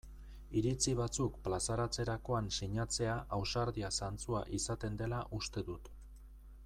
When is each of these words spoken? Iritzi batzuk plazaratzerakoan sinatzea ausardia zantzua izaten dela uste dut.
Iritzi 0.59 0.93
batzuk 0.99 1.35
plazaratzerakoan 1.47 2.49
sinatzea 2.59 3.19
ausardia 3.39 3.93
zantzua 4.01 4.43
izaten 4.61 4.99
dela 5.03 5.21
uste 5.43 5.69
dut. 5.73 5.93